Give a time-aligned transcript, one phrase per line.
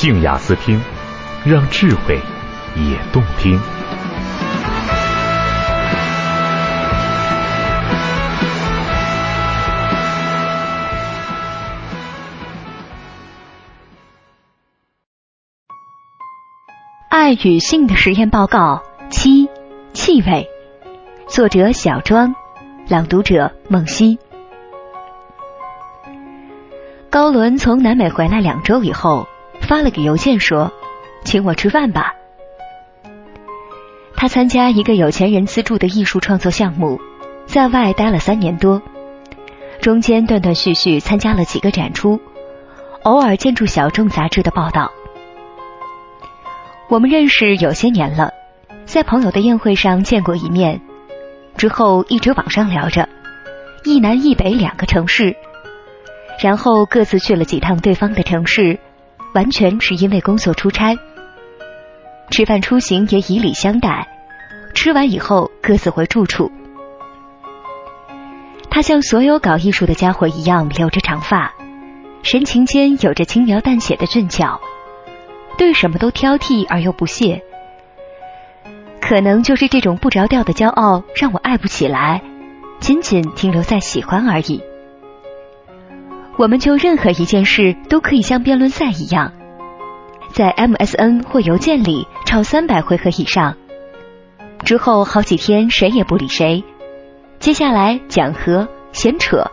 [0.00, 0.80] 静雅思听，
[1.42, 2.20] 让智慧
[2.76, 3.58] 也动听。
[17.08, 19.48] 爱与性的实验报告七：
[19.94, 20.46] 气味。
[21.26, 22.34] 作者：小庄，
[22.88, 24.18] 朗读者：梦溪。
[27.08, 29.26] 高伦从南美回来两周以后。
[29.62, 30.72] 发了个邮件说，
[31.24, 32.14] 请我吃饭吧。
[34.16, 37.00] 他参加一个有钱人资助的艺术创作项目，
[37.46, 38.82] 在外待了三年多，
[39.80, 42.20] 中间断断续续参加了几个展出，
[43.02, 44.92] 偶尔见助小众杂志的报道。
[46.88, 48.32] 我们认识有些年了，
[48.84, 50.80] 在朋友的宴会上见过一面，
[51.56, 53.08] 之后一直网上聊着，
[53.84, 55.34] 一南一北两个城市，
[56.42, 58.78] 然后各自去了几趟对方的城市。
[59.32, 60.98] 完全是因为工作出差，
[62.30, 64.06] 吃饭出行也以礼相待。
[64.74, 66.50] 吃完以后各自回住处。
[68.70, 71.52] 他像所有搞艺术的家伙一样留着长发，
[72.22, 74.60] 神情间有着轻描淡写的俊俏，
[75.58, 77.42] 对什么都挑剔而又不屑。
[79.00, 82.22] 可能就是这种不着调的骄傲，让我爱不起来，
[82.78, 84.62] 仅仅停留在喜欢而已。
[86.38, 89.32] 我们就任何一件事都可以像辩论赛一样，
[90.32, 93.56] 在 MSN 或邮件里吵三百回合以上，
[94.64, 96.64] 之后好几天谁也不理谁，
[97.38, 99.44] 接下来讲和闲扯，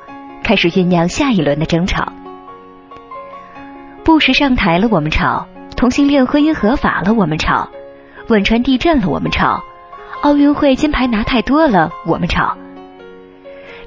[0.43, 2.11] 开始酝酿下一轮的争吵。
[4.03, 5.45] 布什上台了，我们吵；
[5.75, 7.69] 同性恋婚姻合法了，我们吵；
[8.29, 9.61] 汶川地震了，我们吵；
[10.21, 12.55] 奥运会金牌拿太多了，我们吵。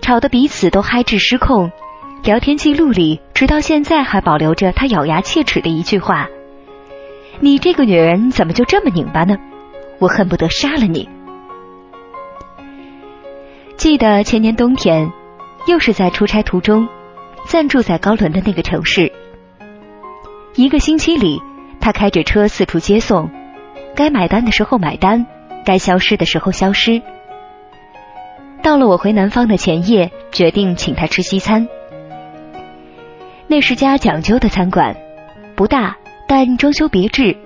[0.03, 1.71] 吵得彼此都嗨至失控。
[2.23, 6.29] 聊天记录里，直到现在还保留着他咬牙切齿的一句话
[7.41, 9.37] ：“你这个女人怎么就这么拧巴呢？
[9.99, 11.09] 我恨不得杀了你。”
[13.77, 15.11] 记得前年冬天，
[15.67, 16.87] 又是在出差途中，
[17.47, 19.11] 暂住在高伦的那个城市。
[20.55, 21.41] 一个星期里，
[21.81, 23.31] 他开着车四处接送，
[23.97, 25.25] 该买单的时候买单，
[25.65, 27.01] 该消失的时候消失。
[28.63, 31.67] 到了我回南方的前夜，决定请他吃西餐。
[33.47, 34.95] 那是家讲究的餐馆，
[35.57, 35.97] 不大，
[36.31, 37.37] 但装修别致。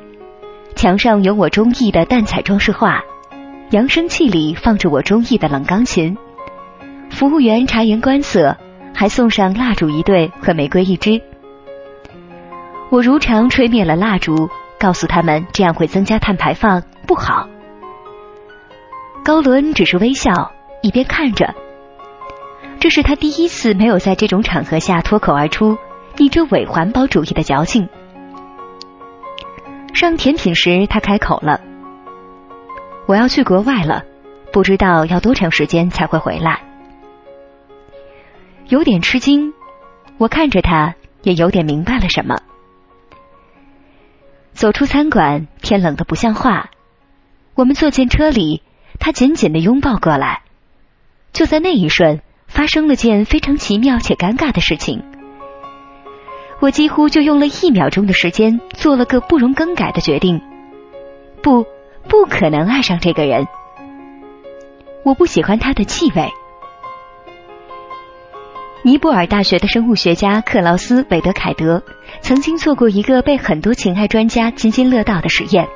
[0.77, 3.01] 墙上有我中意的淡彩装饰画，
[3.71, 6.15] 扬声器里放着我中意的冷钢琴。
[7.09, 8.55] 服务员察言观色，
[8.95, 11.19] 还送上蜡烛一对和玫瑰一支。
[12.91, 17.49] 我如常吹灭了蜡烛，告诉他们这样会增加碳排放，不好。
[19.25, 20.53] 高伦只是微笑，
[20.83, 21.55] 一边看着。
[22.79, 25.79] 这是他第一次没有在这种场合下脱口而出。
[26.19, 27.89] 你这伪环保主义的矫情！
[29.95, 31.61] 上甜品时，他开口了
[33.07, 34.05] ：“我要去国外了，
[34.53, 36.63] 不知道要多长时间才会回来。”
[38.69, 39.53] 有点吃惊，
[40.19, 42.39] 我看着他，也有点明白了什么。
[44.53, 46.71] 走出餐馆，天冷的不像话。
[47.55, 48.63] 我们坐进车里，
[48.99, 50.43] 他紧紧的拥抱过来。
[51.33, 55.05] 就在那一瞬，发生了件非常奇妙且尴尬的事情。
[56.61, 60.41] 我几乎就用了一秒钟的时间，做了个不容更改的决定：
[61.43, 61.67] 不，
[62.09, 63.47] 不可能爱上这个人。
[65.05, 66.29] 我不喜欢他的气味。
[68.83, 71.83] 尼泊尔大学的生物学家克劳斯·韦德凯德
[72.21, 75.67] 曾经做过一个被很多情爱专家津津乐道的实验，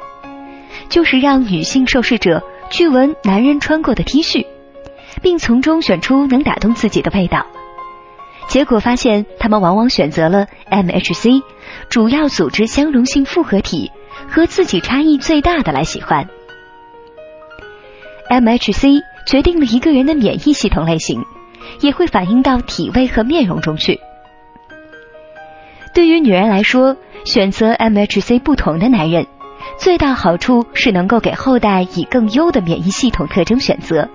[0.89, 4.47] 就是让女性受试者去闻男人穿过的 T 恤，
[5.22, 7.47] 并从中选出能打动自己的味道。
[8.48, 11.42] 结果发现，他们往往选择了 MHC
[11.91, 13.92] 主要组织相容性复合体
[14.28, 16.27] 和自己差异最大的来喜欢。
[18.30, 21.22] MHC 决定了一个人的免疫系统类型，
[21.80, 24.00] 也会反映到体味和面容中去。
[25.94, 26.97] 对于女人来说，
[27.27, 29.27] 选择 MHC 不同的男人，
[29.78, 34.09] 最大好处是能够给后代以更优的免疫系统特征选择，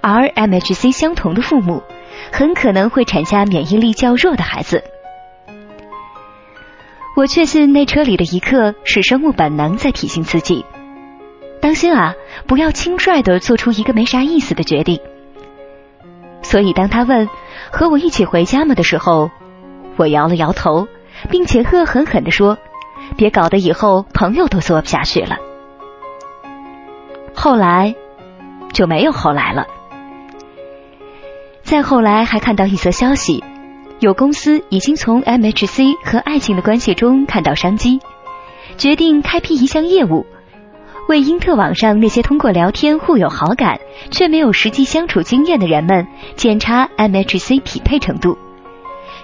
[0.00, 1.82] 而 MHC 相同的父母。
[2.32, 4.82] 很可能会产下免疫力较弱的孩子。
[7.16, 10.64] 我确信那车里的一刻是生物本能在提醒自己，
[11.60, 12.14] 当心啊，
[12.46, 15.00] 不要轻率的做出一个没啥意思的决定。
[16.42, 17.28] 所以当他问
[17.70, 19.30] 和我一起回家吗的时候，
[19.96, 20.88] 我摇了摇头，
[21.30, 22.58] 并且恶狠狠地说
[23.16, 25.36] ：“别搞得以后朋友都做不下去了。”
[27.32, 27.94] 后来
[28.72, 29.66] 就没有后来了。
[31.64, 33.42] 再后来还看到一则消息，
[33.98, 38.00] 有公司已经从 MHC 和爱情的关系中看到商机，
[38.76, 40.26] 决定开辟一项业务，
[41.08, 43.80] 为英特网上那些通过聊天互有好感
[44.10, 46.06] 却没有实际相处经验的人们
[46.36, 48.36] 检查 MHC 匹配程度，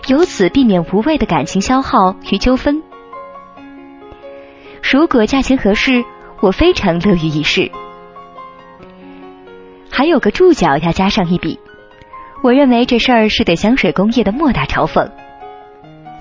[0.08, 2.82] 由此避免无谓的感情消耗与纠纷。
[4.82, 6.02] 如果价钱合适，
[6.40, 7.70] 我非常乐于一试。
[9.90, 11.60] 还有个注脚要加上一笔。
[12.42, 15.10] 我认为这事儿是对香水工业的莫大嘲讽。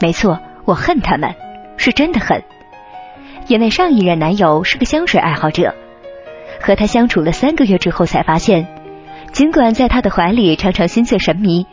[0.02, 1.34] 没错，我恨他们，
[1.78, 2.44] 是真的恨。
[3.48, 5.74] 因为上一任男友是个香水爱好者，
[6.62, 8.68] 和他相处了三个月之后，才发现，
[9.32, 11.66] 尽管在他的怀里常常心醉神迷，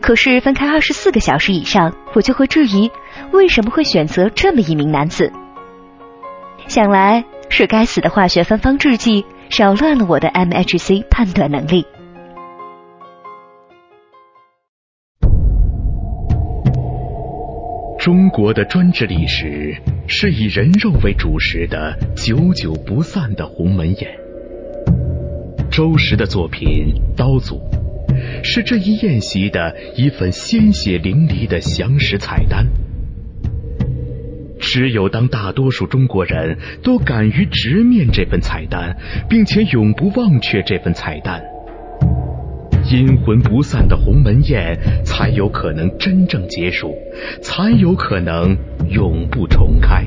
[0.00, 2.90] 可是分开二十四个小时以上，我就会质疑
[3.32, 5.32] 为什么会选择这么一名男子。
[6.68, 11.86] 想来是该死的化学芬芳制剂扰乱了我的 MHC 判断能力。
[18.10, 19.72] 中国的专制历史
[20.08, 24.10] 是以人肉为主食的久久不散的鸿门宴。
[25.70, 27.56] 周时的作品《刀俎》
[28.42, 32.66] 是这一宴席的一份鲜血淋漓的详实菜单。
[34.58, 38.96] 只有当大多数中国人都敢于直面这份菜单，
[39.28, 41.40] 并且永不忘却这份菜单。
[42.90, 46.92] 阴魂不散的鸿门宴才有可能真正结束，
[47.40, 48.56] 才有可能
[48.88, 50.04] 永不重开。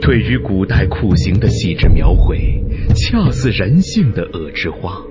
[0.00, 2.62] 对于古代酷刑的细致描绘，
[2.94, 5.02] 恰似人性的恶之花。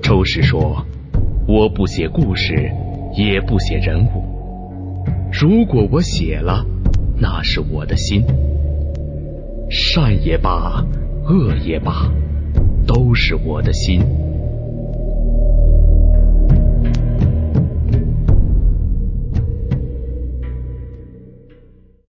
[0.00, 0.86] 周氏说
[1.48, 2.70] ：“我不写故事，
[3.16, 4.24] 也不写人物。
[5.32, 6.64] 如果我写了，
[7.18, 8.24] 那是我的心，
[9.68, 10.84] 善也罢，
[11.24, 12.08] 恶也罢。”
[12.92, 14.29] 都是我的心。